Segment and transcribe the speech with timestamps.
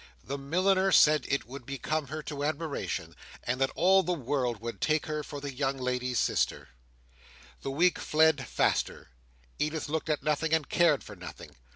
[0.23, 4.81] The milliner said it would become her to admiration, and that all the world would
[4.81, 6.69] take her for the young lady's sister.
[7.61, 9.11] The week fled faster.
[9.59, 11.55] Edith looked at nothing and cared for nothing.